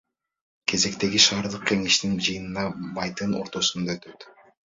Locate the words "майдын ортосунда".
2.97-3.99